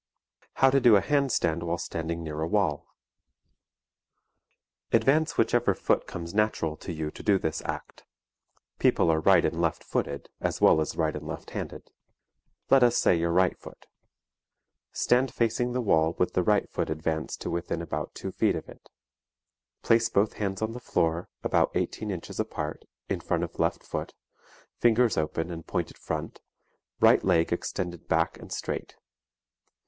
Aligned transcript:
How 0.53 0.71
to 0.71 0.79
do 0.81 0.95
a 0.95 1.01
hand 1.01 1.31
stand 1.31 1.61
while 1.61 1.77
standing 1.77 2.23
near 2.23 2.41
a 2.41 2.47
wall. 2.47 2.87
Advance 4.91 5.37
whichever 5.37 5.75
foot 5.75 6.07
comes 6.07 6.33
natural 6.33 6.75
to 6.77 6.91
you 6.91 7.11
to 7.11 7.21
do 7.21 7.37
this 7.37 7.61
act 7.65 8.03
(people 8.79 9.11
are 9.11 9.19
right 9.19 9.45
and 9.45 9.61
left 9.61 9.83
footed 9.83 10.31
as 10.39 10.59
well 10.59 10.81
as 10.81 10.95
right 10.97 11.15
and 11.15 11.27
left 11.27 11.51
handed); 11.51 11.91
let 12.71 12.81
us 12.81 12.97
say 12.97 13.15
your 13.15 13.29
right 13.31 13.55
foot. 13.59 13.85
Stand 14.91 15.31
facing 15.31 15.71
the 15.73 15.81
wall 15.81 16.15
with 16.17 16.33
the 16.33 16.41
right 16.41 16.67
foot 16.67 16.89
advanced 16.89 17.39
to 17.41 17.51
within 17.51 17.79
about 17.79 18.15
two 18.15 18.31
feet 18.31 18.55
of 18.55 18.67
it. 18.67 18.89
Place 19.83 20.09
both 20.09 20.33
hands 20.33 20.63
on 20.63 20.71
the 20.71 20.79
floor, 20.79 21.29
about 21.43 21.69
eighteen 21.75 22.09
inches 22.09 22.39
apart, 22.39 22.85
in 23.07 23.19
front 23.19 23.43
of 23.43 23.59
left 23.59 23.83
foot, 23.83 24.15
fingers 24.79 25.15
open 25.15 25.51
and 25.51 25.67
pointed 25.67 25.99
front, 25.99 26.41
right 26.99 27.23
leg 27.23 27.53
extended 27.53 28.07
back 28.07 28.35
and 28.39 28.51
straight. 28.51 28.95